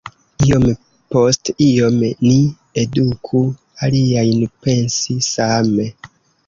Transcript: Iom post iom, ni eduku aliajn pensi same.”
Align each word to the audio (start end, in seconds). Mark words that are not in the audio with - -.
Iom 0.45 0.63
post 1.15 1.51
iom, 1.65 1.99
ni 2.23 2.33
eduku 2.85 3.45
aliajn 3.87 4.45
pensi 4.63 5.21
same.” 5.33 5.93